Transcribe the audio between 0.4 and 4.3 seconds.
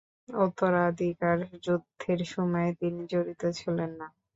উত্তরাধিকার যুদ্ধের সময়েও তিনি জড়িত ছিলেন না।